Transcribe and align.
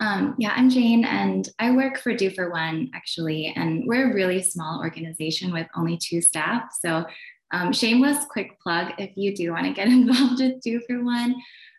Um, 0.00 0.36
yeah, 0.38 0.52
I'm 0.54 0.70
Jane, 0.70 1.04
and 1.04 1.48
I 1.58 1.72
work 1.72 1.98
for 1.98 2.14
Do 2.14 2.30
for 2.30 2.50
One 2.50 2.90
actually, 2.94 3.52
and 3.56 3.82
we're 3.84 4.10
a 4.10 4.14
really 4.14 4.42
small 4.42 4.78
organization 4.78 5.52
with 5.52 5.66
only 5.76 5.98
two 5.98 6.20
staff. 6.20 6.70
So, 6.80 7.04
um, 7.50 7.72
shameless 7.72 8.24
quick 8.30 8.60
plug: 8.60 8.92
if 8.98 9.10
you 9.16 9.34
do 9.34 9.50
want 9.52 9.66
to 9.66 9.72
get 9.72 9.88
involved 9.88 10.40
with 10.40 10.60
Do 10.60 10.80
for 10.86 11.02
One 11.02 11.34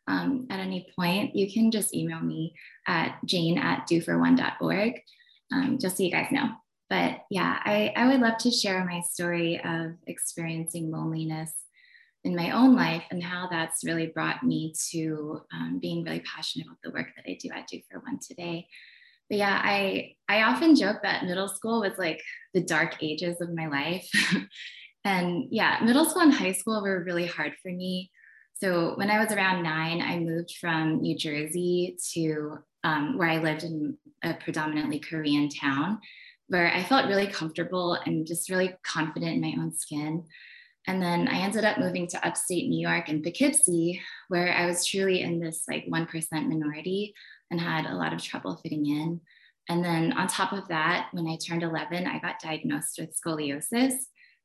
um, 0.08 0.48
at 0.50 0.60
any 0.60 0.92
point, 0.98 1.34
you 1.36 1.50
can 1.52 1.72
just 1.72 1.96
email 1.96 2.20
me 2.20 2.54
at 2.88 3.20
jane 3.26 3.58
at 3.58 3.88
doforone.org, 3.88 5.02
um, 5.54 5.78
just 5.80 5.96
so 5.96 6.04
you 6.04 6.12
guys 6.12 6.32
know. 6.32 6.50
But 6.90 7.22
yeah, 7.30 7.60
I, 7.64 7.94
I 7.96 8.08
would 8.08 8.20
love 8.20 8.38
to 8.40 8.52
share 8.52 8.84
my 8.84 9.00
story 9.02 9.62
of 9.64 9.94
experiencing 10.08 10.92
loneliness 10.92 11.54
in 12.24 12.36
my 12.36 12.52
own 12.52 12.76
life 12.76 13.04
and 13.12 13.24
how 13.24 13.48
that's 13.50 13.84
really 13.84 14.08
brought 14.08 14.44
me 14.44 14.74
to 14.92 15.42
um, 15.54 15.80
being 15.82 16.04
really 16.04 16.20
passionate 16.22 16.68
about 16.68 16.78
the 16.84 16.92
work 16.92 17.08
that 17.16 17.30
I 17.30 17.38
do 17.42 17.50
at 17.54 17.68
Do 17.68 17.80
for 17.90 18.00
One 18.00 18.20
today. 18.20 18.68
But 19.30 19.38
yeah, 19.38 19.62
I 19.64 20.16
I 20.28 20.44
often 20.44 20.76
joke 20.76 20.98
that 21.04 21.26
middle 21.26 21.48
school 21.48 21.82
was 21.82 21.98
like 21.98 22.22
the 22.54 22.62
dark 22.62 23.02
ages 23.02 23.40
of 23.42 23.54
my 23.54 23.68
life. 23.68 24.10
and 25.06 25.46
yeah, 25.52 25.80
middle 25.84 26.06
school 26.06 26.24
and 26.24 26.34
high 26.34 26.52
school 26.52 26.82
were 26.82 27.04
really 27.04 27.28
hard 27.28 27.54
for 27.62 27.70
me. 27.72 28.12
So 28.56 28.94
when 28.96 29.10
I 29.10 29.20
was 29.20 29.32
around 29.32 29.64
nine, 29.64 30.02
I 30.02 30.20
moved 30.20 30.58
from 30.60 31.02
New 31.02 31.18
Jersey 31.18 31.98
to 32.14 32.58
um, 32.84 33.18
where 33.18 33.30
I 33.30 33.38
lived 33.38 33.64
in 33.64 33.98
a 34.24 34.34
predominantly 34.34 35.00
Korean 35.00 35.48
town, 35.50 36.00
where 36.48 36.74
I 36.74 36.84
felt 36.84 37.08
really 37.08 37.28
comfortable 37.28 37.94
and 38.06 38.28
just 38.28 38.50
really 38.50 38.74
confident 38.84 39.36
in 39.36 39.42
my 39.42 39.54
own 39.58 39.74
skin. 39.74 40.26
And 40.88 41.02
then 41.02 41.28
I 41.28 41.40
ended 41.40 41.66
up 41.66 41.78
moving 41.78 42.08
to 42.08 42.28
upstate 42.28 42.68
New 42.68 42.80
York 42.80 43.10
in 43.10 43.22
Poughkeepsie, 43.22 44.02
where 44.30 44.54
I 44.54 44.66
was 44.66 44.86
truly 44.86 45.22
in 45.22 45.40
this 45.40 45.64
like 45.70 45.86
1% 45.88 46.32
minority 46.32 47.14
and 47.52 47.60
had 47.60 47.86
a 47.86 47.96
lot 47.96 48.14
of 48.14 48.24
trouble 48.24 48.60
fitting 48.64 48.86
in. 48.86 49.22
And 49.68 49.86
then 49.86 50.14
on 50.14 50.28
top 50.28 50.52
of 50.52 50.68
that, 50.70 51.10
when 51.12 51.28
I 51.28 51.38
turned 51.38 51.64
11, 51.64 52.08
I 52.08 52.20
got 52.20 52.40
diagnosed 52.40 52.98
with 53.00 53.16
scoliosis. 53.16 53.94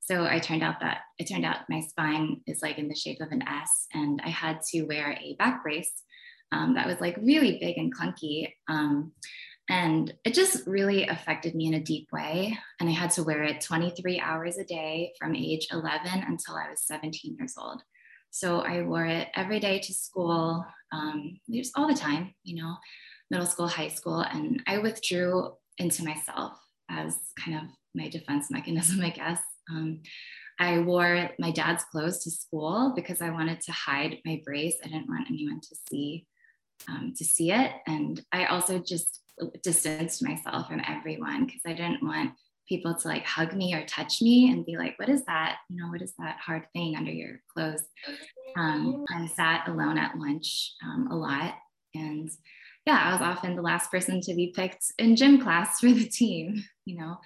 So 0.01 0.27
I 0.27 0.39
turned 0.39 0.63
out 0.63 0.81
that 0.81 0.99
it 1.19 1.25
turned 1.25 1.47
out 1.47 1.69
my 1.71 1.81
spine 1.81 2.43
is 2.47 2.61
like 2.61 2.77
in 2.77 2.89
the 2.89 2.95
shape 2.95 3.23
of 3.23 3.33
an 3.33 3.43
S, 3.49 3.87
and 3.95 4.21
I 4.23 4.29
had 4.29 4.61
to 4.73 4.83
wear 4.83 5.13
a 5.19 5.35
back 5.39 5.63
brace 5.63 5.91
um, 6.53 6.75
that 6.75 6.87
was 6.87 7.01
like 7.01 7.17
really 7.23 7.59
big 7.59 7.79
and 7.79 7.95
clunky. 7.95 8.53
Um, 8.69 9.13
and 9.71 10.13
it 10.25 10.35
just 10.35 10.67
really 10.67 11.07
affected 11.07 11.55
me 11.55 11.67
in 11.67 11.75
a 11.75 11.81
deep 11.81 12.09
way. 12.13 12.59
And 12.81 12.89
I 12.89 12.93
had 12.93 13.11
to 13.13 13.23
wear 13.23 13.43
it 13.45 13.63
23 13.63 14.21
hours 14.21 14.59
a 14.59 14.65
day 14.65 15.13
from 15.19 15.35
age 15.35 15.69
11 15.73 16.07
until 16.27 16.57
I 16.57 16.71
was 16.71 16.83
17 16.87 17.37
years 17.39 17.55
old. 17.59 17.83
So 18.31 18.61
I 18.61 18.83
wore 18.83 19.07
it 19.07 19.29
every 19.35 19.61
day 19.61 19.79
to 19.79 19.95
school, 19.95 20.67
um, 20.93 21.39
just 21.51 21.73
all 21.77 21.89
the 21.89 21.95
time, 21.95 22.35
you 22.43 22.63
know, 22.63 22.77
middle 23.31 23.47
school, 23.47 23.69
high 23.69 23.89
school. 23.89 24.21
And 24.21 24.63
I 24.67 24.79
withdrew 24.79 25.53
into 25.79 26.05
myself 26.05 26.53
as 26.91 27.17
kind 27.43 27.57
of 27.57 27.63
my 27.95 28.09
defense 28.09 28.51
mechanism, 28.51 29.01
I 29.03 29.11
guess. 29.11 29.41
Um, 29.71 30.01
I 30.59 30.81
wore 30.81 31.31
my 31.39 31.51
dad's 31.51 31.85
clothes 31.85 32.23
to 32.25 32.31
school 32.31 32.93
because 32.95 33.23
I 33.23 33.31
wanted 33.31 33.61
to 33.63 33.73
hide 33.73 34.19
my 34.27 34.43
brace. 34.45 34.77
I 34.85 34.89
didn't 34.89 35.09
want 35.09 35.29
anyone 35.29 35.61
to 35.61 35.77
see 35.89 36.27
um, 36.89 37.15
to 37.17 37.25
see 37.25 37.51
it. 37.51 37.73
And 37.87 38.21
I 38.33 38.47
also 38.47 38.79
just 38.79 39.21
distanced 39.63 40.23
myself 40.23 40.69
from 40.69 40.83
everyone 40.87 41.47
because 41.47 41.63
I 41.67 41.73
didn't 41.73 42.03
want 42.03 42.33
people 42.69 42.95
to 42.95 43.09
like 43.09 43.25
hug 43.25 43.55
me 43.55 43.75
or 43.75 43.85
touch 43.87 44.23
me 44.23 44.51
and 44.51 44.65
be 44.65 44.77
like, 44.77 44.99
what 44.99 45.09
is 45.09 45.25
that? 45.27 45.57
You 45.69 45.77
know, 45.77 45.91
what 45.91 46.03
is 46.03 46.15
that 46.19 46.39
hard 46.39 46.67
thing 46.73 46.97
under 46.97 47.11
your 47.11 47.41
clothes? 47.53 47.85
Um, 48.57 49.05
I 49.15 49.27
sat 49.27 49.69
alone 49.69 49.99
at 49.99 50.17
lunch 50.17 50.73
um, 50.83 51.09
a 51.11 51.17
lot. 51.17 51.55
And 51.95 52.31
yeah, 52.87 53.01
I 53.05 53.13
was 53.13 53.23
often 53.23 53.57
the 53.57 53.63
last 53.63 53.91
person 53.91 54.21
to 54.23 54.35
be 54.35 54.53
picked 54.55 54.85
in 54.99 55.17
gym 55.17 55.41
class 55.41 55.81
for 55.81 55.91
the 55.91 56.09
team, 56.09 56.65
you 56.85 56.99
know. 56.99 57.19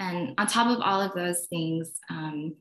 And 0.00 0.34
on 0.38 0.46
top 0.46 0.68
of 0.68 0.80
all 0.80 1.00
of 1.00 1.12
those 1.14 1.46
things, 1.48 1.90
um, 2.08 2.54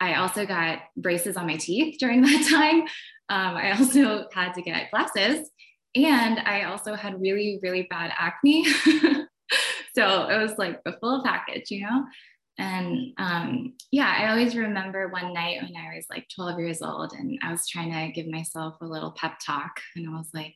I 0.00 0.14
also 0.14 0.44
got 0.44 0.80
braces 0.96 1.36
on 1.36 1.46
my 1.46 1.56
teeth 1.56 1.96
during 1.98 2.22
that 2.22 2.46
time. 2.50 2.82
Um, 3.28 3.56
I 3.56 3.72
also 3.72 4.26
had 4.32 4.52
to 4.54 4.62
get 4.62 4.90
glasses 4.90 5.48
and 5.94 6.40
I 6.40 6.64
also 6.64 6.94
had 6.94 7.20
really, 7.20 7.58
really 7.62 7.86
bad 7.90 8.12
acne. 8.16 8.64
so 9.94 10.28
it 10.28 10.38
was 10.38 10.56
like 10.58 10.82
the 10.84 10.96
full 11.00 11.22
package, 11.22 11.70
you 11.70 11.82
know? 11.82 12.04
And 12.58 13.12
um, 13.18 13.74
yeah, 13.90 14.14
I 14.18 14.30
always 14.30 14.54
remember 14.54 15.08
one 15.08 15.32
night 15.32 15.62
when 15.62 15.74
I 15.76 15.96
was 15.96 16.06
like 16.10 16.26
12 16.34 16.58
years 16.60 16.82
old 16.82 17.12
and 17.14 17.38
I 17.42 17.50
was 17.50 17.66
trying 17.66 17.92
to 17.92 18.12
give 18.12 18.30
myself 18.30 18.76
a 18.80 18.86
little 18.86 19.12
pep 19.12 19.38
talk. 19.44 19.80
And 19.96 20.08
I 20.08 20.12
was 20.12 20.28
like, 20.34 20.54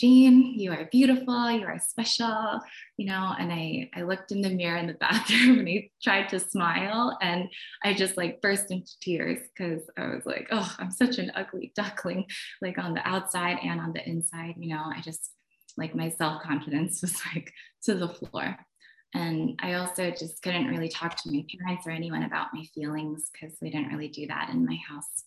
Jean, 0.00 0.58
you 0.58 0.72
are 0.72 0.88
beautiful, 0.90 1.50
you 1.50 1.66
are 1.66 1.78
special, 1.78 2.58
you 2.96 3.04
know. 3.04 3.34
And 3.38 3.52
I, 3.52 3.90
I 3.94 4.00
looked 4.00 4.32
in 4.32 4.40
the 4.40 4.48
mirror 4.48 4.78
in 4.78 4.86
the 4.86 4.94
bathroom 5.00 5.58
and 5.58 5.68
I 5.68 5.90
tried 6.02 6.30
to 6.30 6.40
smile 6.40 7.18
and 7.20 7.50
I 7.84 7.92
just 7.92 8.16
like 8.16 8.40
burst 8.40 8.70
into 8.70 8.98
tears 9.02 9.40
because 9.54 9.82
I 9.98 10.06
was 10.06 10.24
like, 10.24 10.48
oh, 10.52 10.74
I'm 10.78 10.90
such 10.90 11.18
an 11.18 11.30
ugly 11.34 11.74
duckling, 11.76 12.24
like 12.62 12.78
on 12.78 12.94
the 12.94 13.06
outside 13.06 13.58
and 13.62 13.78
on 13.78 13.92
the 13.92 14.08
inside, 14.08 14.54
you 14.56 14.74
know. 14.74 14.82
I 14.86 15.02
just 15.02 15.32
like 15.76 15.94
my 15.94 16.08
self 16.08 16.42
confidence 16.42 17.02
was 17.02 17.20
like 17.34 17.52
to 17.84 17.94
the 17.94 18.08
floor. 18.08 18.56
And 19.12 19.60
I 19.62 19.74
also 19.74 20.10
just 20.12 20.40
couldn't 20.40 20.68
really 20.68 20.88
talk 20.88 21.14
to 21.16 21.30
my 21.30 21.44
parents 21.58 21.86
or 21.86 21.90
anyone 21.90 22.22
about 22.22 22.54
my 22.54 22.64
feelings 22.74 23.28
because 23.30 23.54
we 23.60 23.68
didn't 23.68 23.92
really 23.92 24.08
do 24.08 24.26
that 24.28 24.48
in 24.48 24.64
my 24.64 24.78
house. 24.88 25.24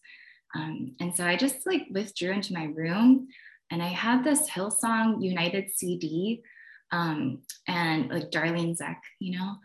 Um, 0.55 0.95
and 0.99 1.15
so 1.15 1.25
I 1.25 1.35
just 1.35 1.67
like 1.67 1.87
withdrew 1.91 2.31
into 2.31 2.53
my 2.53 2.65
room 2.65 3.27
and 3.73 3.81
I 3.81 3.87
had 3.87 4.23
this 4.23 4.47
Hillsong 4.51 5.23
United 5.23 5.71
CD 5.75 6.43
um, 6.91 7.41
and 7.67 8.07
like 8.07 8.29
Darlene 8.29 8.77
Zschech, 8.77 8.99
you 9.19 9.39
know, 9.39 9.55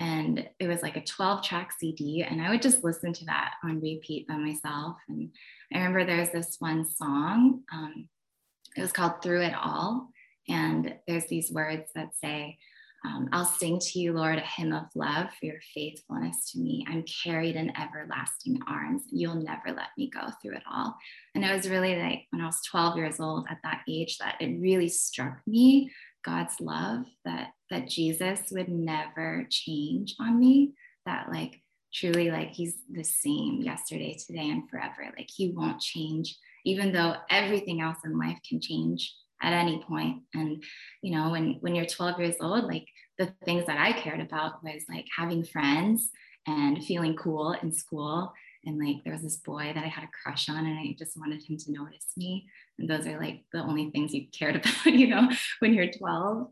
and 0.00 0.48
it 0.58 0.66
was 0.66 0.80
like 0.80 0.96
a 0.96 1.04
12 1.04 1.42
track 1.42 1.72
CD. 1.78 2.22
And 2.22 2.40
I 2.40 2.48
would 2.48 2.62
just 2.62 2.82
listen 2.82 3.12
to 3.12 3.26
that 3.26 3.56
on 3.62 3.82
repeat 3.82 4.26
by 4.26 4.36
myself. 4.36 4.96
And 5.10 5.30
I 5.70 5.78
remember 5.78 6.06
there's 6.06 6.30
this 6.30 6.56
one 6.60 6.88
song, 6.88 7.60
um, 7.70 8.08
it 8.74 8.80
was 8.80 8.92
called 8.92 9.22
Through 9.22 9.42
It 9.42 9.54
All. 9.54 10.08
And 10.48 10.94
there's 11.06 11.26
these 11.26 11.52
words 11.52 11.90
that 11.94 12.16
say, 12.18 12.56
um, 13.04 13.28
I'll 13.32 13.44
sing 13.44 13.78
to 13.78 13.98
you, 14.00 14.12
Lord, 14.12 14.38
a 14.38 14.40
hymn 14.40 14.72
of 14.72 14.86
love 14.94 15.28
for 15.38 15.46
your 15.46 15.60
faithfulness 15.74 16.50
to 16.50 16.58
me. 16.58 16.84
I'm 16.88 17.04
carried 17.22 17.54
in 17.54 17.72
everlasting 17.76 18.60
arms. 18.66 19.04
You'll 19.10 19.36
never 19.36 19.68
let 19.68 19.88
me 19.96 20.10
go 20.10 20.28
through 20.42 20.56
it 20.56 20.64
all. 20.70 20.96
And 21.34 21.44
it 21.44 21.54
was 21.54 21.70
really 21.70 21.96
like 21.96 22.26
when 22.30 22.42
I 22.42 22.46
was 22.46 22.60
12 22.68 22.96
years 22.96 23.20
old 23.20 23.46
at 23.48 23.58
that 23.62 23.82
age 23.88 24.18
that 24.18 24.36
it 24.40 24.60
really 24.60 24.88
struck 24.88 25.38
me 25.46 25.92
God's 26.24 26.60
love 26.60 27.04
that 27.24 27.52
that 27.70 27.88
Jesus 27.88 28.50
would 28.50 28.68
never 28.68 29.46
change 29.50 30.14
on 30.18 30.38
me. 30.38 30.74
That 31.06 31.28
like 31.30 31.60
truly 31.94 32.30
like 32.30 32.50
he's 32.50 32.74
the 32.90 33.04
same 33.04 33.62
yesterday, 33.62 34.16
today, 34.26 34.50
and 34.50 34.68
forever. 34.68 35.10
Like 35.16 35.30
he 35.34 35.52
won't 35.52 35.80
change, 35.80 36.36
even 36.64 36.92
though 36.92 37.14
everything 37.30 37.80
else 37.80 37.98
in 38.04 38.18
life 38.18 38.38
can 38.46 38.60
change 38.60 39.14
at 39.42 39.52
any 39.52 39.82
point. 39.86 40.22
And 40.34 40.62
you 41.02 41.12
know 41.12 41.30
when 41.30 41.58
when 41.60 41.74
you're 41.74 41.86
12 41.86 42.20
years 42.20 42.34
old 42.40 42.64
like 42.64 42.86
the 43.18 43.32
things 43.44 43.66
that 43.66 43.78
i 43.78 43.92
cared 43.92 44.20
about 44.20 44.62
was 44.62 44.84
like 44.88 45.06
having 45.16 45.44
friends 45.44 46.10
and 46.46 46.84
feeling 46.84 47.16
cool 47.16 47.52
in 47.62 47.72
school. 47.72 48.32
And 48.64 48.78
like 48.78 48.96
there 49.04 49.12
was 49.12 49.22
this 49.22 49.36
boy 49.36 49.72
that 49.74 49.84
i 49.84 49.88
had 49.88 50.04
a 50.04 50.10
crush 50.22 50.48
on 50.48 50.66
and 50.66 50.78
i 50.78 50.94
just 50.98 51.18
wanted 51.18 51.42
him 51.42 51.56
to 51.56 51.72
notice 51.72 52.06
me. 52.16 52.48
And 52.78 52.88
those 52.88 53.06
are 53.06 53.20
like 53.20 53.44
the 53.52 53.60
only 53.60 53.90
things 53.90 54.14
you 54.14 54.26
cared 54.36 54.56
about 54.56 54.86
you 54.86 55.08
know 55.08 55.28
when 55.60 55.74
you're 55.74 55.90
12 55.90 56.48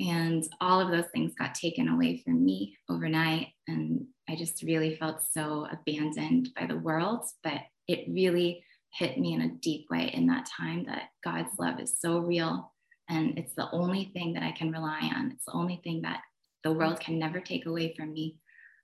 and 0.00 0.44
all 0.60 0.80
of 0.80 0.90
those 0.90 1.10
things 1.12 1.34
got 1.34 1.56
taken 1.56 1.88
away 1.88 2.22
from 2.24 2.44
me 2.44 2.76
overnight. 2.88 3.48
And 3.66 4.06
i 4.28 4.36
just 4.36 4.62
really 4.62 4.96
felt 4.96 5.22
so 5.32 5.66
abandoned 5.70 6.50
by 6.58 6.66
the 6.66 6.78
world. 6.78 7.24
But 7.42 7.62
it 7.88 8.06
really 8.08 8.62
hit 8.92 9.18
me 9.18 9.34
in 9.34 9.42
a 9.42 9.54
deep 9.60 9.86
way 9.90 10.10
in 10.12 10.26
that 10.26 10.46
time 10.46 10.84
that 10.86 11.10
God's 11.22 11.58
love 11.58 11.80
is 11.80 12.00
so 12.00 12.18
real 12.18 12.72
and 13.08 13.38
it's 13.38 13.54
the 13.54 13.70
only 13.72 14.10
thing 14.12 14.34
that 14.34 14.42
I 14.42 14.52
can 14.52 14.70
rely 14.70 15.10
on. 15.16 15.32
It's 15.32 15.46
the 15.46 15.54
only 15.54 15.80
thing 15.82 16.02
that 16.02 16.20
the 16.62 16.72
world 16.72 17.00
can 17.00 17.18
never 17.18 17.40
take 17.40 17.66
away 17.66 17.94
from 17.96 18.12
me. 18.12 18.36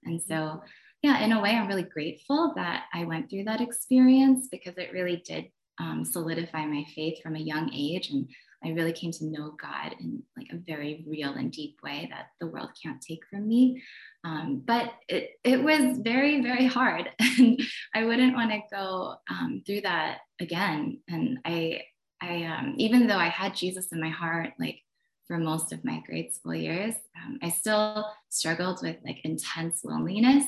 And 0.05 0.21
so, 0.21 0.63
yeah, 1.03 1.23
in 1.23 1.33
a 1.33 1.41
way, 1.41 1.51
I'm 1.51 1.69
really 1.69 1.83
grateful 1.83 2.53
that 2.57 2.85
I 2.95 3.05
went 3.05 3.29
through 3.29 3.45
that 3.45 3.61
experience 3.61 4.49
because 4.51 4.75
it 4.79 4.93
really 4.93 5.23
did 5.27 5.47
um, 5.79 6.05
solidify 6.05 6.65
my 6.67 6.85
faith 6.95 7.21
from 7.23 7.37
a 7.37 7.41
young 7.41 7.71
age. 7.75 8.11
And 8.11 8.29
I 8.65 8.71
really 8.71 8.93
came 8.93 9.13
to 9.13 9.25
know 9.27 9.55
God 9.61 9.95
in 10.01 10.23
like 10.37 10.49
a 10.53 10.57
very 10.57 11.05
real 11.07 11.33
and 11.35 11.53
deep 11.53 11.79
way 11.83 12.09
that 12.11 12.29
the 12.41 12.47
world 12.47 12.71
can't 12.83 13.01
take 13.01 13.21
from 13.29 13.47
me. 13.47 13.83
Um, 14.25 14.63
but 14.65 14.93
it, 15.09 15.33
it 15.45 15.63
was 15.63 15.99
very, 15.99 16.41
very 16.41 16.67
hard. 16.67 17.11
And 17.39 17.61
I 17.95 18.05
wouldn't 18.05 18.35
want 18.35 18.53
to 18.53 18.61
go 18.71 19.17
um, 19.29 19.63
through 19.67 19.83
that 19.83 20.19
again. 20.41 21.01
And 21.09 21.39
I, 21.45 21.83
I 22.23 22.45
um, 22.45 22.75
even 22.79 23.07
though 23.07 23.19
I 23.19 23.29
had 23.29 23.57
Jesus 23.57 23.93
in 23.93 24.01
my 24.01 24.11
heart, 24.11 24.51
like 24.59 24.81
for 25.27 25.37
most 25.39 25.73
of 25.73 25.85
my 25.85 26.01
grade 26.07 26.33
school 26.33 26.55
years, 26.55 26.95
um, 27.17 27.39
I 27.43 27.51
still 27.51 28.07
struggled 28.29 28.81
with 28.83 28.97
like 29.05 29.19
intense 29.25 29.85
loneliness 29.85 30.47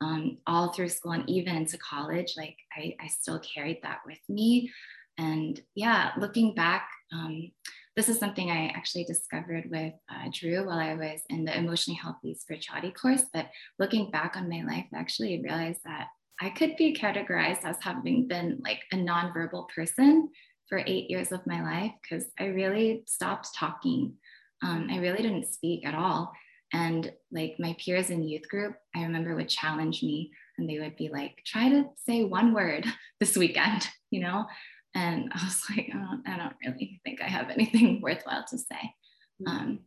um, 0.00 0.38
all 0.46 0.72
through 0.72 0.88
school 0.88 1.12
and 1.12 1.28
even 1.28 1.56
into 1.56 1.78
college. 1.78 2.34
Like 2.36 2.56
I, 2.76 2.96
I 3.00 3.08
still 3.08 3.40
carried 3.40 3.80
that 3.82 4.00
with 4.06 4.18
me. 4.28 4.70
And 5.18 5.60
yeah, 5.74 6.12
looking 6.18 6.54
back, 6.54 6.88
um, 7.12 7.50
this 7.96 8.08
is 8.08 8.18
something 8.18 8.50
I 8.50 8.68
actually 8.68 9.04
discovered 9.04 9.68
with 9.70 9.92
uh, 10.10 10.30
Drew 10.32 10.66
while 10.66 10.78
I 10.78 10.94
was 10.94 11.20
in 11.28 11.44
the 11.44 11.56
emotionally 11.56 11.98
healthy 12.00 12.34
spirituality 12.34 12.92
course. 12.92 13.24
But 13.32 13.50
looking 13.78 14.10
back 14.10 14.36
on 14.36 14.48
my 14.48 14.62
life, 14.62 14.86
I 14.94 14.98
actually 14.98 15.42
realized 15.42 15.80
that 15.84 16.06
I 16.40 16.50
could 16.50 16.76
be 16.76 16.94
categorized 16.94 17.64
as 17.64 17.76
having 17.80 18.26
been 18.26 18.60
like 18.64 18.80
a 18.92 18.96
nonverbal 18.96 19.68
person 19.74 20.30
for 20.68 20.82
eight 20.86 21.10
years 21.10 21.32
of 21.32 21.46
my 21.46 21.62
life 21.62 21.92
because 22.00 22.24
I 22.38 22.46
really 22.46 23.02
stopped 23.06 23.48
talking. 23.54 24.14
Um, 24.62 24.88
I 24.90 24.98
really 24.98 25.22
didn't 25.22 25.52
speak 25.52 25.86
at 25.86 25.94
all. 25.94 26.32
And 26.72 27.12
like 27.32 27.56
my 27.58 27.76
peers 27.84 28.10
in 28.10 28.22
youth 28.22 28.48
group, 28.48 28.76
I 28.94 29.02
remember 29.02 29.34
would 29.34 29.48
challenge 29.48 30.02
me 30.02 30.30
and 30.56 30.68
they 30.68 30.78
would 30.78 30.96
be 30.96 31.08
like, 31.08 31.42
try 31.44 31.68
to 31.68 31.86
say 31.96 32.24
one 32.24 32.54
word 32.54 32.86
this 33.20 33.36
weekend, 33.36 33.88
you 34.10 34.20
know? 34.20 34.46
And 34.94 35.30
I 35.34 35.44
was 35.44 35.62
like, 35.70 35.90
oh, 35.94 36.18
I 36.26 36.36
don't 36.36 36.56
really 36.64 37.00
think 37.04 37.20
I 37.20 37.28
have 37.28 37.50
anything 37.50 38.00
worthwhile 38.02 38.44
to 38.48 38.58
say. 38.58 38.94
Mm-hmm. 39.42 39.48
Um, 39.48 39.78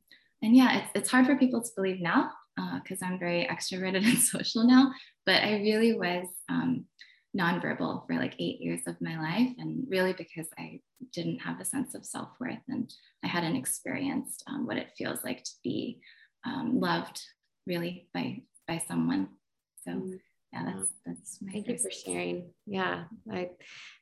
and 0.41 0.55
yeah, 0.55 0.79
it's, 0.79 0.91
it's 0.95 1.11
hard 1.11 1.25
for 1.25 1.37
people 1.37 1.61
to 1.61 1.69
believe 1.75 2.01
now 2.01 2.31
because 2.83 3.01
uh, 3.01 3.05
I'm 3.05 3.19
very 3.19 3.47
extroverted 3.49 4.05
and 4.05 4.17
social 4.17 4.65
now, 4.65 4.91
but 5.25 5.43
I 5.43 5.53
really 5.61 5.93
was 5.93 6.27
um, 6.49 6.85
nonverbal 7.37 8.05
for 8.05 8.15
like 8.15 8.35
eight 8.39 8.59
years 8.61 8.81
of 8.85 9.01
my 9.01 9.19
life. 9.19 9.49
And 9.57 9.85
really 9.89 10.13
because 10.13 10.47
I 10.57 10.81
didn't 11.13 11.39
have 11.39 11.59
a 11.59 11.65
sense 11.65 11.95
of 11.95 12.05
self 12.05 12.29
worth 12.39 12.59
and 12.67 12.93
I 13.23 13.27
hadn't 13.27 13.55
experienced 13.55 14.43
um, 14.47 14.67
what 14.67 14.77
it 14.77 14.91
feels 14.97 15.23
like 15.23 15.43
to 15.43 15.51
be 15.63 16.01
um, 16.45 16.79
loved 16.79 17.21
really 17.65 18.09
by, 18.13 18.41
by 18.67 18.83
someone. 18.85 19.29
So 19.85 19.91
mm-hmm 19.91 20.15
yeah 20.53 20.63
that's 20.65 20.91
that's 21.05 21.39
thank 21.51 21.67
you 21.67 21.77
for 21.77 21.91
sharing. 21.91 22.49
Yeah 22.65 23.05
i 23.31 23.49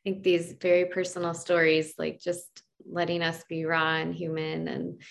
think 0.04 0.24
these 0.24 0.54
very 0.62 0.86
personal 0.86 1.34
stories 1.34 1.94
like 1.98 2.20
just 2.20 2.64
letting 2.90 3.22
us 3.22 3.44
be 3.48 3.66
raw 3.66 3.96
and 3.96 4.14
human 4.14 4.68
and 4.68 5.02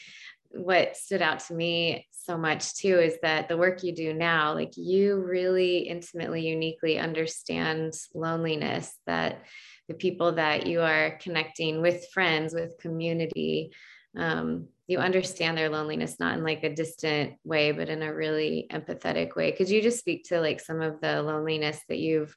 what 0.51 0.97
stood 0.97 1.23
out 1.23 1.39
to 1.41 1.55
me 1.55 2.07
so 2.11 2.37
much 2.37 2.75
too 2.75 2.99
is 2.99 3.17
that 3.23 3.49
the 3.49 3.57
work 3.57 3.83
you 3.83 3.95
do 3.95 4.13
now 4.13 4.53
like 4.53 4.73
you 4.77 5.17
really 5.17 5.79
intimately 5.79 6.47
uniquely 6.47 6.99
understand 6.99 7.95
loneliness 8.15 8.93
that 9.07 9.45
the 9.89 9.95
people 9.95 10.33
that 10.33 10.67
you 10.67 10.81
are 10.81 11.19
connecting 11.21 11.81
with 11.81 12.07
friends 12.13 12.53
with 12.53 12.79
community 12.79 13.73
um, 14.17 14.67
you 14.91 14.99
understand 14.99 15.57
their 15.57 15.69
loneliness 15.69 16.19
not 16.19 16.37
in 16.37 16.43
like 16.43 16.65
a 16.65 16.75
distant 16.75 17.35
way 17.45 17.71
but 17.71 17.89
in 17.89 18.03
a 18.03 18.13
really 18.13 18.67
empathetic 18.73 19.37
way. 19.37 19.53
Could 19.53 19.71
you 19.71 19.81
just 19.81 20.01
speak 20.01 20.25
to 20.25 20.41
like 20.41 20.61
some 20.61 20.83
of 20.83 21.01
the 21.01 21.23
loneliness 21.23 21.81
that 21.89 21.99
you've 21.99 22.35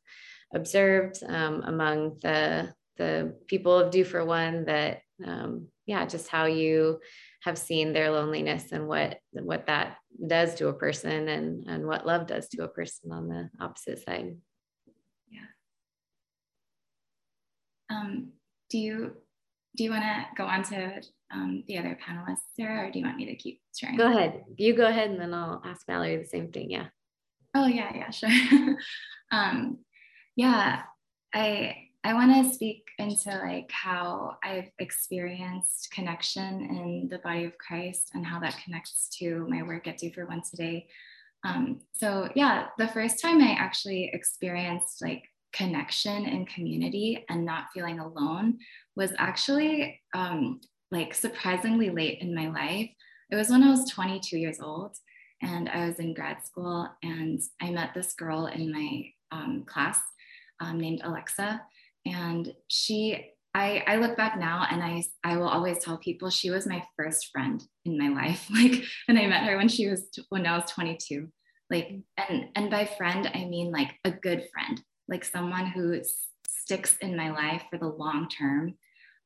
observed 0.53 1.17
um, 1.27 1.63
among 1.65 2.19
the 2.21 2.71
the 2.97 3.35
people 3.47 3.79
of 3.79 3.89
do 3.89 4.03
for 4.03 4.23
one 4.23 4.65
that 4.65 4.99
um, 5.25 5.67
yeah 5.87 6.05
just 6.05 6.27
how 6.27 6.45
you 6.45 6.99
have 7.41 7.57
seen 7.57 7.91
their 7.91 8.11
loneliness 8.11 8.71
and 8.71 8.87
what 8.87 9.17
what 9.31 9.65
that 9.65 9.97
does 10.27 10.53
to 10.55 10.67
a 10.67 10.73
person 10.73 11.27
and 11.27 11.67
and 11.67 11.87
what 11.87 12.05
love 12.05 12.27
does 12.27 12.47
to 12.49 12.63
a 12.63 12.67
person 12.67 13.11
on 13.11 13.27
the 13.29 13.49
opposite 13.59 14.03
side? 14.05 14.37
Yeah. 15.31 15.49
Um, 17.89 18.33
do 18.69 18.77
you 18.77 19.13
do 19.75 19.83
you 19.83 19.89
want 19.89 20.03
to 20.03 20.25
go 20.37 20.45
on 20.45 20.61
to 20.65 21.01
um, 21.33 21.63
the 21.67 21.77
other 21.77 21.97
panelists, 22.05 22.43
Sarah, 22.55 22.87
or 22.87 22.91
do 22.91 22.99
you 22.99 23.05
want 23.05 23.17
me 23.17 23.25
to 23.25 23.35
keep 23.35 23.61
sharing? 23.75 23.97
Go 23.97 24.09
ahead. 24.09 24.43
You 24.57 24.75
go 24.75 24.85
ahead, 24.85 25.09
and 25.09 25.19
then 25.19 25.33
I'll 25.33 25.61
ask 25.65 25.85
Valerie 25.85 26.17
the 26.17 26.25
same 26.25 26.51
thing. 26.51 26.69
Yeah. 26.71 26.87
Oh 27.55 27.67
yeah, 27.67 27.91
yeah, 27.95 28.09
sure. 28.09 28.77
um, 29.31 29.79
yeah, 30.35 30.83
I 31.33 31.75
I 32.03 32.13
want 32.13 32.45
to 32.45 32.53
speak 32.53 32.85
into 32.99 33.29
like 33.29 33.71
how 33.71 34.37
I've 34.43 34.69
experienced 34.79 35.89
connection 35.91 36.61
in 36.65 37.07
the 37.09 37.19
body 37.19 37.45
of 37.45 37.57
Christ 37.57 38.11
and 38.13 38.25
how 38.25 38.39
that 38.41 38.59
connects 38.63 39.09
to 39.19 39.47
my 39.47 39.63
work 39.63 39.87
at 39.87 39.97
Do 39.97 40.11
for 40.11 40.25
One 40.25 40.41
today. 40.41 40.87
Um, 41.45 41.81
so 41.93 42.29
yeah, 42.35 42.67
the 42.77 42.87
first 42.89 43.21
time 43.21 43.41
I 43.41 43.51
actually 43.51 44.09
experienced 44.13 45.01
like 45.01 45.23
connection 45.53 46.25
and 46.25 46.47
community 46.47 47.25
and 47.29 47.45
not 47.45 47.65
feeling 47.73 47.99
alone 47.99 48.57
was 48.95 49.13
actually 49.17 50.01
um, 50.13 50.59
like 50.93 51.13
surprisingly 51.13 51.89
late 51.89 52.19
in 52.21 52.33
my 52.33 52.47
life. 52.47 52.89
It 53.31 53.35
was 53.35 53.49
when 53.49 53.63
I 53.63 53.71
was 53.71 53.89
22 53.89 54.37
years 54.37 54.59
old 54.61 54.95
and 55.41 55.67
I 55.67 55.87
was 55.87 55.99
in 55.99 56.13
grad 56.13 56.45
school 56.45 56.87
and 57.01 57.41
I 57.59 57.71
met 57.71 57.93
this 57.93 58.13
girl 58.13 58.45
in 58.45 58.71
my 58.71 59.05
um, 59.31 59.63
class 59.65 59.99
um, 60.61 60.79
named 60.79 61.01
Alexa. 61.03 61.61
And 62.05 62.53
she, 62.67 63.31
I, 63.55 63.83
I 63.87 63.95
look 63.95 64.15
back 64.15 64.37
now 64.37 64.67
and 64.69 64.83
I, 64.83 65.03
I 65.23 65.37
will 65.37 65.47
always 65.47 65.79
tell 65.79 65.97
people 65.97 66.29
she 66.29 66.51
was 66.51 66.67
my 66.67 66.83
first 66.95 67.29
friend 67.31 67.61
in 67.85 67.97
my 67.97 68.09
life. 68.09 68.47
Like, 68.53 68.83
and 69.07 69.17
I 69.17 69.25
met 69.25 69.43
her 69.43 69.57
when 69.57 69.69
she 69.69 69.89
was, 69.89 70.07
when 70.29 70.45
I 70.45 70.57
was 70.57 70.69
22. 70.71 71.27
Like, 71.69 72.01
and, 72.17 72.49
and 72.55 72.69
by 72.69 72.85
friend, 72.85 73.29
I 73.33 73.45
mean 73.45 73.71
like 73.71 73.95
a 74.05 74.11
good 74.11 74.47
friend, 74.53 74.81
like 75.07 75.25
someone 75.25 75.65
who 75.65 76.01
sticks 76.47 76.97
in 77.01 77.17
my 77.17 77.31
life 77.31 77.63
for 77.71 77.79
the 77.79 77.87
long 77.87 78.29
term 78.29 78.75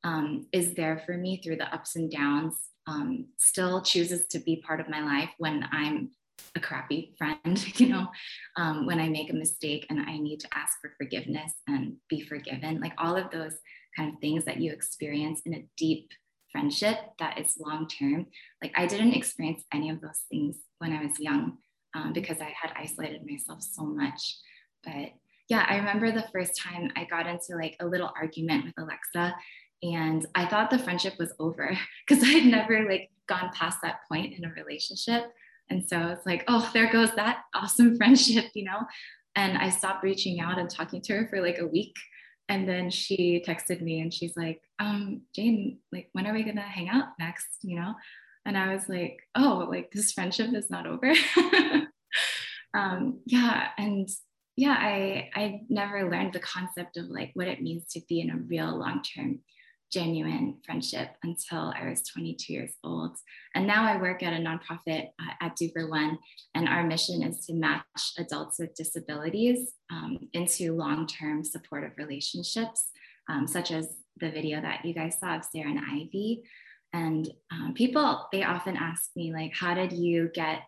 um, 0.08 0.48
is 0.54 0.74
there 0.74 1.04
for 1.06 1.18
me 1.18 1.42
through 1.44 1.58
the 1.58 1.74
ups 1.74 1.98
and 1.98 2.10
downs, 2.10 2.56
um, 2.88 3.28
still 3.38 3.82
chooses 3.82 4.26
to 4.28 4.40
be 4.40 4.64
part 4.66 4.80
of 4.80 4.88
my 4.88 5.04
life 5.04 5.30
when 5.38 5.68
I'm 5.70 6.12
a 6.56 6.62
crappy 6.62 7.14
friend, 7.18 7.42
you 7.80 7.90
know, 7.90 8.08
um, 8.56 8.86
when 8.86 9.02
I 9.02 9.10
make 9.10 9.30
a 9.30 9.36
mistake 9.36 9.86
and 9.90 10.00
I 10.00 10.18
need 10.18 10.40
to 10.40 10.48
ask 10.54 10.80
for 10.82 10.94
forgiveness 10.98 11.52
and 11.68 11.98
be 12.10 12.22
forgiven, 12.22 12.80
like 12.80 12.94
all 12.98 13.18
of 13.18 13.30
those 13.32 13.56
kind 13.98 14.14
of 14.14 14.20
things 14.22 14.46
that 14.46 14.62
you 14.62 14.72
experience 14.72 15.42
in 15.46 15.54
a 15.56 15.68
deep 15.76 16.12
friendship 16.54 16.98
that 17.20 17.38
is 17.38 17.58
long 17.60 17.86
term. 17.90 18.28
Like 18.64 18.72
I 18.78 18.88
didn't 18.88 19.14
experience 19.14 19.64
any 19.74 19.90
of 19.90 20.00
those 20.00 20.22
things 20.32 20.56
when 20.78 20.94
I 20.94 21.04
was 21.04 21.20
young 21.20 21.58
um, 21.94 22.14
because 22.14 22.40
I 22.40 22.54
had 22.62 22.72
isolated 22.78 23.30
myself 23.30 23.62
so 23.62 23.84
much. 23.84 24.38
But 24.86 25.10
yeah, 25.50 25.66
I 25.68 25.78
remember 25.78 26.14
the 26.14 26.28
first 26.32 26.58
time 26.58 26.92
I 26.96 27.04
got 27.04 27.28
into 27.28 27.58
like 27.58 27.76
a 27.82 27.86
little 27.86 28.12
argument 28.16 28.66
with 28.66 28.74
Alexa 28.78 29.36
and 29.84 30.26
i 30.36 30.46
thought 30.46 30.70
the 30.70 30.80
friendship 30.80 31.14
was 31.20 31.34
over 31.40 31.78
because 32.08 32.24
i 32.24 32.28
had 32.28 32.46
never 32.46 32.90
like 32.90 33.10
gone 33.28 33.52
past 33.54 33.80
that 33.84 34.00
point 34.08 34.34
in 34.38 34.46
a 34.46 34.54
relationship. 34.54 35.26
And 35.70 35.88
so 35.88 36.08
it's 36.08 36.26
like 36.26 36.44
oh 36.48 36.70
there 36.74 36.92
goes 36.92 37.14
that 37.16 37.44
awesome 37.54 37.98
friendship 37.98 38.46
you 38.54 38.64
know? 38.64 38.80
And 39.36 39.58
i 39.58 39.70
stopped 39.70 40.04
reaching 40.04 40.40
out 40.40 40.58
and 40.58 40.70
talking 40.70 41.02
to 41.04 41.14
her 41.14 41.28
for 41.28 41.42
like 41.42 41.60
a 41.60 41.68
week. 41.68 41.96
And 42.50 42.68
then 42.68 42.90
she 42.90 43.44
texted 43.46 43.82
me 43.82 44.00
and 44.00 44.14
she's 44.14 44.36
like 44.38 44.62
um 44.80 45.22
jane 45.36 45.80
like 45.92 46.10
when 46.14 46.26
are 46.26 46.34
we 46.34 46.44
gonna 46.44 46.62
hang 46.62 46.90
out 46.90 47.10
next? 47.20 47.48
you 47.62 47.78
know? 47.80 47.94
And 48.46 48.58
i 48.58 48.74
was 48.74 48.88
like 48.88 49.20
oh 49.36 49.68
like 49.70 49.92
this 49.92 50.14
friendship 50.14 50.54
is 50.54 50.70
not 50.70 50.88
over. 50.88 51.14
Um 52.74 53.22
yeah. 53.26 53.70
And 53.78 54.08
yeah 54.56 54.76
i 54.78 55.30
i 55.36 55.62
never 55.70 56.12
learned 56.12 56.34
the 56.34 56.40
concept 56.40 56.98
of 56.98 57.06
like 57.06 57.32
what 57.34 57.48
it 57.48 57.62
means 57.62 57.86
to 57.92 58.02
be 58.10 58.20
in 58.20 58.30
a 58.30 58.38
real 58.38 58.78
long-term 58.78 59.40
genuine 59.92 60.58
friendship 60.66 61.10
until 61.24 61.74
I 61.80 61.90
was 61.90 62.04
22 62.04 62.54
years 62.54 62.72
old. 62.84 63.18
And 63.56 63.66
now 63.66 63.86
I 63.86 64.02
work 64.02 64.22
at 64.24 64.34
a 64.34 64.38
nonprofit 64.38 65.10
uh, 65.20 65.34
at 65.46 65.58
for 65.74 65.90
One, 65.90 66.18
and 66.56 66.68
our 66.68 66.84
mission 66.84 67.24
is 67.24 67.46
to 67.46 67.54
match 67.54 67.84
adults 68.18 68.60
with 68.60 68.76
disabilities 68.76 69.74
um, 69.92 70.20
into 70.34 70.76
long 70.76 71.08
term 71.08 71.44
supportive 71.44 71.94
relationships, 71.98 72.90
um, 73.30 73.48
such 73.48 73.72
as 73.72 73.96
the 74.20 74.32
video 74.32 74.62
that 74.62 74.84
you 74.84 74.94
guys 74.94 75.18
saw 75.20 75.38
of 75.38 75.46
Sarah 75.46 75.70
and 75.70 75.80
Ivy. 75.80 76.44
And 76.94 77.30
um, 77.52 77.74
people, 77.74 78.28
they 78.32 78.44
often 78.44 78.78
ask 78.78 79.10
me, 79.16 79.34
like, 79.34 79.54
how 79.54 79.74
did 79.74 79.94
you 79.94 80.30
get 80.34 80.62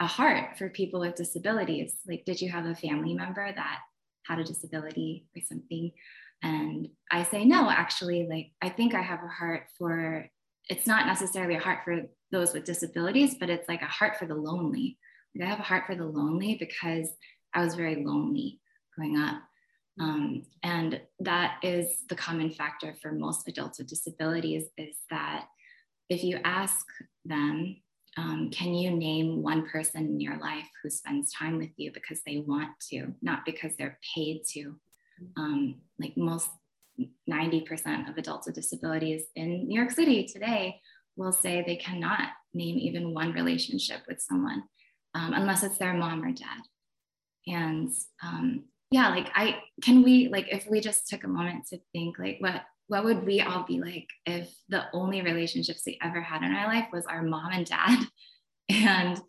a 0.00 0.06
heart 0.06 0.58
for 0.58 0.68
people 0.68 1.00
with 1.00 1.14
disabilities? 1.14 1.96
Like, 2.06 2.24
did 2.24 2.40
you 2.40 2.50
have 2.50 2.66
a 2.66 2.74
family 2.74 3.14
member 3.14 3.50
that 3.54 3.78
had 4.26 4.38
a 4.38 4.44
disability 4.44 5.26
or 5.36 5.42
something? 5.42 5.92
And 6.42 6.88
I 7.10 7.24
say, 7.24 7.44
no, 7.44 7.70
actually, 7.70 8.26
like, 8.28 8.52
I 8.62 8.68
think 8.68 8.94
I 8.94 9.02
have 9.02 9.22
a 9.24 9.28
heart 9.28 9.64
for, 9.78 10.28
it's 10.68 10.86
not 10.86 11.06
necessarily 11.06 11.54
a 11.54 11.60
heart 11.60 11.80
for 11.84 12.02
those 12.30 12.52
with 12.52 12.64
disabilities, 12.64 13.36
but 13.38 13.50
it's 13.50 13.68
like 13.68 13.82
a 13.82 13.86
heart 13.86 14.16
for 14.16 14.26
the 14.26 14.34
lonely. 14.34 14.98
Like, 15.34 15.46
I 15.46 15.50
have 15.50 15.60
a 15.60 15.64
heart 15.64 15.84
for 15.86 15.94
the 15.94 16.04
lonely 16.04 16.56
because 16.58 17.08
I 17.54 17.64
was 17.64 17.74
very 17.74 18.04
lonely 18.04 18.60
growing 18.94 19.18
up. 19.18 19.42
Um, 19.98 20.42
and 20.62 21.00
that 21.20 21.58
is 21.62 21.86
the 22.08 22.16
common 22.16 22.50
factor 22.50 22.94
for 23.00 23.12
most 23.12 23.48
adults 23.48 23.78
with 23.78 23.88
disabilities 23.88 24.64
is 24.76 24.96
that 25.10 25.46
if 26.10 26.22
you 26.22 26.38
ask 26.44 26.84
them, 27.24 27.76
um, 28.18 28.50
can 28.50 28.74
you 28.74 28.90
name 28.90 29.42
one 29.42 29.68
person 29.68 30.06
in 30.06 30.20
your 30.20 30.38
life 30.38 30.68
who 30.82 30.90
spends 30.90 31.32
time 31.32 31.58
with 31.58 31.70
you 31.76 31.92
because 31.92 32.20
they 32.26 32.38
want 32.38 32.70
to, 32.90 33.14
not 33.22 33.44
because 33.44 33.72
they're 33.76 33.98
paid 34.14 34.42
to? 34.52 34.76
Um, 35.36 35.76
like 35.98 36.16
most 36.16 36.48
90% 37.30 38.08
of 38.08 38.16
adults 38.16 38.46
with 38.46 38.54
disabilities 38.54 39.24
in 39.34 39.68
New 39.68 39.78
York 39.78 39.90
City 39.90 40.26
today 40.26 40.80
will 41.16 41.32
say 41.32 41.62
they 41.62 41.76
cannot 41.76 42.20
name 42.54 42.78
even 42.78 43.14
one 43.14 43.32
relationship 43.32 44.00
with 44.08 44.20
someone 44.20 44.62
um, 45.14 45.32
unless 45.34 45.62
it's 45.62 45.78
their 45.78 45.94
mom 45.94 46.22
or 46.22 46.32
dad. 46.32 46.60
And 47.46 47.90
um, 48.22 48.64
yeah, 48.90 49.08
like 49.08 49.30
I 49.34 49.60
can 49.82 50.02
we 50.02 50.28
like 50.28 50.48
if 50.50 50.66
we 50.68 50.80
just 50.80 51.08
took 51.08 51.24
a 51.24 51.28
moment 51.28 51.66
to 51.68 51.78
think 51.92 52.18
like 52.18 52.36
what 52.40 52.62
what 52.88 53.04
would 53.04 53.24
we 53.24 53.40
all 53.40 53.64
be 53.64 53.80
like 53.80 54.06
if 54.26 54.54
the 54.68 54.84
only 54.92 55.22
relationships 55.22 55.82
we 55.86 55.98
ever 56.02 56.20
had 56.20 56.42
in 56.42 56.52
our 56.52 56.66
life 56.66 56.88
was 56.92 57.04
our 57.06 57.22
mom 57.22 57.52
and 57.52 57.66
dad 57.66 57.98
and 58.68 59.20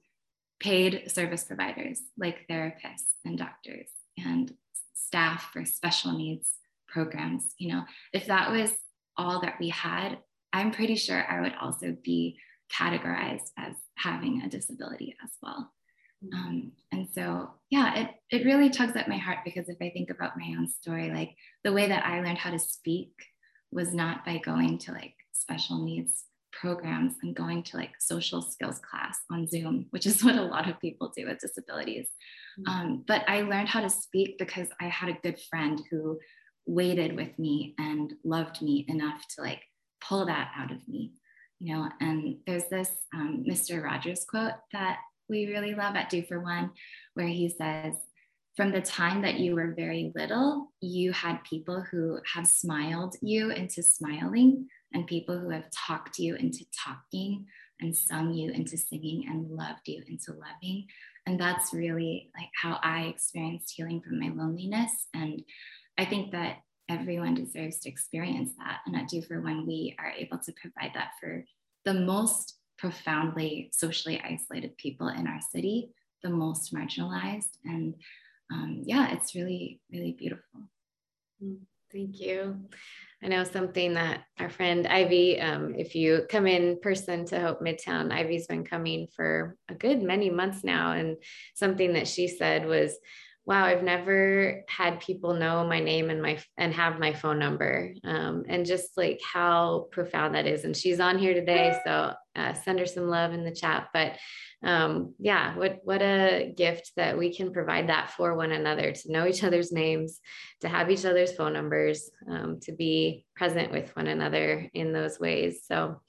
paid 0.60 1.10
service 1.12 1.44
providers 1.44 2.02
like 2.18 2.48
therapists 2.50 3.14
and 3.26 3.38
doctors 3.38 3.88
and 4.18 4.54
staff 5.08 5.50
for 5.54 5.64
special 5.66 6.18
needs 6.18 6.52
programs 6.88 7.44
you 7.58 7.72
know 7.72 7.84
if 8.14 8.28
that 8.28 8.52
was 8.52 8.74
all 9.18 9.42
that 9.42 9.56
we 9.60 9.70
had 9.70 10.18
i'm 10.54 10.72
pretty 10.72 10.96
sure 10.96 11.26
i 11.30 11.42
would 11.42 11.54
also 11.62 11.96
be 12.04 12.38
categorized 12.72 13.50
as 13.58 13.74
having 13.98 14.42
a 14.42 14.50
disability 14.50 15.16
as 15.24 15.32
well 15.42 15.72
mm-hmm. 16.24 16.38
um, 16.38 16.72
and 16.92 17.08
so 17.14 17.50
yeah 17.70 17.96
it, 17.96 18.10
it 18.30 18.46
really 18.46 18.70
tugs 18.70 18.96
at 18.96 19.10
my 19.10 19.18
heart 19.18 19.40
because 19.46 19.70
if 19.70 19.78
i 19.82 19.90
think 19.90 20.10
about 20.10 20.38
my 20.38 20.56
own 20.58 20.68
story 20.68 21.10
like 21.10 21.36
the 21.64 21.74
way 21.74 21.88
that 21.88 22.06
i 22.06 22.20
learned 22.22 22.38
how 22.38 22.52
to 22.52 22.60
speak 22.60 23.12
was 23.72 23.94
not 23.94 24.26
by 24.26 24.38
going 24.38 24.78
to 24.78 24.92
like 24.92 25.16
special 25.34 25.84
needs 25.84 26.24
programs 26.52 27.14
and 27.22 27.36
going 27.36 27.64
to 27.64 27.78
like 27.78 27.92
social 28.00 28.42
skills 28.42 28.80
class 28.80 29.18
on 29.32 29.48
Zoom, 29.48 29.88
which 29.92 30.06
is 30.06 30.24
what 30.24 30.36
a 30.36 30.42
lot 30.42 30.70
of 30.70 30.80
people 30.80 31.12
do 31.16 31.26
with 31.28 31.40
disabilities. 31.40 32.08
Mm-hmm. 32.60 32.72
Um, 32.72 33.04
but 33.08 33.24
I 33.28 33.42
learned 33.42 33.70
how 33.70 33.82
to 33.82 33.90
speak 33.90 34.38
because 34.38 34.68
I 34.82 34.86
had 34.86 35.10
a 35.10 35.20
good 35.22 35.40
friend 35.50 35.82
who 35.90 36.20
waited 36.66 37.16
with 37.16 37.38
me 37.40 37.76
and 37.78 38.14
loved 38.24 38.62
me 38.62 38.86
enough 38.90 39.22
to 39.36 39.42
like 39.42 39.62
pull 40.02 40.26
that 40.26 40.52
out 40.56 40.72
of 40.72 40.86
me, 40.88 41.14
you 41.60 41.74
know. 41.74 41.90
And 42.02 42.38
there's 42.46 42.68
this 42.70 42.92
um, 43.14 43.46
Mr. 43.48 43.84
Rogers 43.84 44.26
quote 44.30 44.54
that 44.74 44.98
we 45.30 45.48
really 45.48 45.74
love 45.76 45.96
at 45.96 46.10
Do 46.10 46.24
for 46.24 46.40
One, 46.40 46.72
where 47.14 47.28
he 47.28 47.50
says, 47.50 47.94
from 48.56 48.72
the 48.72 48.82
time 48.82 49.22
that 49.22 49.40
you 49.40 49.54
were 49.54 49.76
very 49.78 50.12
little, 50.16 50.74
you 50.82 51.12
had 51.12 51.44
people 51.44 51.86
who 51.92 52.20
have 52.34 52.48
smiled 52.48 53.16
you 53.22 53.52
into 53.52 53.84
smiling 53.84 54.68
and 54.94 55.08
people 55.08 55.38
who 55.38 55.50
have 55.50 55.70
talked 55.72 56.18
you 56.20 56.36
into 56.36 56.66
talking 56.86 57.46
and 57.80 57.96
sung 57.96 58.34
you 58.34 58.52
into 58.52 58.78
singing 58.78 59.26
and 59.30 59.50
loved 59.52 59.88
you 59.88 60.02
into 60.08 60.32
loving. 60.32 60.88
And 61.26 61.40
that's 61.40 61.74
really 61.74 62.32
like 62.36 62.50
how 62.62 62.80
I 62.82 63.04
experienced 63.04 63.74
healing 63.76 64.02
from 64.02 64.20
my 64.20 64.30
loneliness. 64.30 64.92
And 65.14 65.44
I 65.98 66.06
think 66.06 66.32
that 66.32 66.58
everyone 66.90 67.36
deserves 67.36 67.80
to 67.80 67.90
experience 67.90 68.52
that. 68.58 68.80
And 68.86 68.96
at 68.96 69.10
Do 69.10 69.22
for 69.22 69.42
One, 69.42 69.68
we 69.68 69.96
are 70.00 70.12
able 70.12 70.38
to 70.40 70.54
provide 70.54 70.92
that 70.96 71.12
for 71.20 71.44
the 71.86 71.94
most 71.94 72.58
profoundly 72.78 73.70
socially 73.74 74.22
isolated 74.24 74.78
people 74.78 75.10
in 75.10 75.28
our 75.28 75.40
city, 75.52 75.90
the 76.24 76.30
most 76.30 76.74
marginalized. 76.74 77.58
And 77.66 77.96
um, 78.52 78.84
yeah, 78.86 79.12
it's 79.14 79.36
really, 79.36 79.82
really 79.92 80.14
beautiful. 80.14 80.62
Mm, 81.44 81.60
thank 81.92 82.20
you. 82.20 82.62
I 83.24 83.28
know 83.30 83.44
something 83.44 83.96
that 83.96 84.24
our 84.40 84.50
friend 84.50 84.86
Ivy, 84.86 85.42
um, 85.42 85.74
if 85.76 85.96
you 85.96 86.28
come 86.30 86.46
in 86.46 86.80
person 86.82 87.26
to 87.26 87.40
Hope 87.40 87.62
Midtown, 87.62 88.12
Ivy's 88.12 88.46
been 88.46 88.64
coming 88.64 89.08
for 89.16 89.56
a 89.70 89.74
good 89.74 90.04
many 90.04 90.30
months 90.30 90.64
now. 90.64 90.92
And 90.92 91.18
something 91.56 91.94
that 91.94 92.08
she 92.08 92.28
said 92.28 92.66
was, 92.68 92.96
wow, 93.48 93.64
I've 93.64 93.82
never 93.82 94.66
had 94.68 95.00
people 95.00 95.34
know 95.34 95.66
my 95.66 95.80
name 95.80 96.10
and 96.10 96.22
my 96.22 96.38
and 96.58 96.74
have 96.74 97.00
my 97.00 97.14
phone 97.14 97.40
number, 97.40 97.94
um, 98.04 98.44
and 98.50 98.66
just 98.66 98.98
like 98.98 99.22
how 99.24 99.88
profound 99.90 100.36
that 100.36 100.46
is. 100.46 100.66
And 100.66 100.76
she's 100.76 101.00
on 101.00 101.18
here 101.18 101.34
today, 101.34 101.80
so 101.86 102.12
uh, 102.36 102.54
send 102.54 102.78
her 102.80 102.86
some 102.86 103.08
love 103.08 103.32
in 103.32 103.46
the 103.46 103.56
chat. 103.56 103.88
But 103.94 104.18
um, 104.64 105.16
yeah, 105.18 105.56
what 105.56 105.80
what 105.86 106.02
a 106.02 106.54
gift 106.58 106.92
that 106.98 107.18
we 107.18 107.34
can 107.34 107.54
provide 107.54 107.88
that 107.88 108.12
for 108.12 108.36
one 108.36 108.52
another 108.52 108.92
to 108.92 109.12
know 109.12 109.26
each 109.26 109.46
other's 109.46 109.72
names, 109.72 110.20
to 110.60 110.68
have 110.68 110.92
each 110.92 111.06
other's 111.06 111.32
phone 111.32 111.54
numbers, 111.54 112.12
um, 112.30 112.60
to 112.64 112.74
be 112.74 113.24
present 113.34 113.72
with 113.72 113.96
one 113.96 114.08
another 114.08 114.70
in 114.74 114.92
those 114.92 115.20
ways. 115.20 115.62
So. 115.66 116.02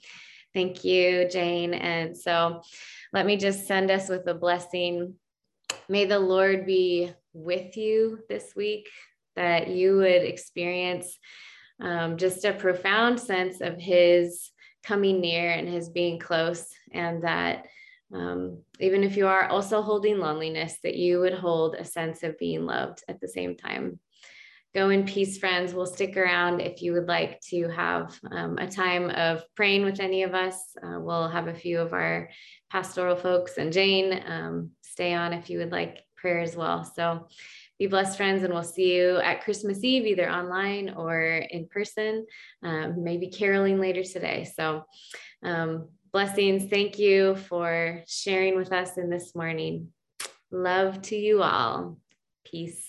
Thank 0.54 0.82
you, 0.82 1.28
Jane. 1.28 1.74
And 1.74 2.16
so 2.16 2.62
let 3.12 3.26
me 3.26 3.36
just 3.36 3.66
send 3.66 3.90
us 3.90 4.08
with 4.08 4.26
a 4.26 4.34
blessing. 4.34 5.14
May 5.90 6.06
the 6.06 6.18
Lord 6.18 6.66
be 6.66 7.12
with 7.32 7.76
you 7.76 8.20
this 8.28 8.54
week, 8.56 8.88
that 9.36 9.68
you 9.68 9.96
would 9.96 10.22
experience 10.22 11.18
um, 11.80 12.16
just 12.16 12.44
a 12.44 12.52
profound 12.52 13.20
sense 13.20 13.60
of 13.60 13.78
His 13.78 14.50
coming 14.82 15.20
near 15.20 15.50
and 15.50 15.68
His 15.68 15.88
being 15.88 16.18
close, 16.18 16.66
and 16.92 17.22
that 17.22 17.66
um, 18.12 18.62
even 18.80 19.04
if 19.04 19.16
you 19.16 19.26
are 19.26 19.48
also 19.48 19.82
holding 19.82 20.18
loneliness, 20.18 20.78
that 20.82 20.96
you 20.96 21.20
would 21.20 21.34
hold 21.34 21.74
a 21.74 21.84
sense 21.84 22.22
of 22.22 22.38
being 22.38 22.64
loved 22.64 23.04
at 23.08 23.20
the 23.20 23.28
same 23.28 23.56
time. 23.56 24.00
Go 24.74 24.90
in 24.90 25.04
peace, 25.04 25.38
friends. 25.38 25.72
We'll 25.72 25.86
stick 25.86 26.16
around 26.16 26.60
if 26.60 26.82
you 26.82 26.92
would 26.92 27.08
like 27.08 27.40
to 27.48 27.68
have 27.68 28.18
um, 28.30 28.58
a 28.58 28.66
time 28.66 29.10
of 29.10 29.42
praying 29.56 29.84
with 29.84 29.98
any 29.98 30.22
of 30.22 30.34
us. 30.34 30.56
Uh, 30.82 31.00
we'll 31.00 31.28
have 31.28 31.48
a 31.48 31.54
few 31.54 31.80
of 31.80 31.92
our 31.92 32.28
pastoral 32.70 33.16
folks 33.16 33.56
and 33.56 33.72
Jane 33.72 34.22
um, 34.26 34.70
stay 34.82 35.14
on 35.14 35.32
if 35.32 35.48
you 35.48 35.58
would 35.58 35.72
like 35.72 36.02
prayer 36.20 36.40
as 36.40 36.56
well. 36.56 36.84
So 36.84 37.28
be 37.78 37.86
blessed, 37.86 38.16
friends, 38.16 38.42
and 38.42 38.52
we'll 38.52 38.64
see 38.64 38.96
you 38.96 39.18
at 39.18 39.44
Christmas 39.44 39.84
Eve, 39.84 40.04
either 40.04 40.28
online 40.28 40.90
or 40.90 41.22
in 41.22 41.68
person, 41.68 42.26
um, 42.62 43.04
maybe 43.04 43.28
caroling 43.28 43.78
later 43.78 44.02
today. 44.02 44.50
So, 44.56 44.84
um, 45.44 45.88
blessings. 46.12 46.68
Thank 46.68 46.98
you 46.98 47.36
for 47.36 48.02
sharing 48.08 48.56
with 48.56 48.72
us 48.72 48.96
in 48.96 49.10
this 49.10 49.34
morning. 49.34 49.92
Love 50.50 51.02
to 51.02 51.16
you 51.16 51.42
all. 51.42 51.98
Peace. 52.44 52.87